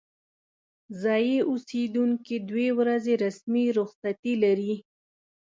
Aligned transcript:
ځايي 1.01 1.37
اوسیدونکي 1.49 2.35
دوې 2.49 2.69
ورځې 2.79 3.13
رسمي 3.25 3.65
رخصتي 3.79 4.33
لري. 4.43 4.73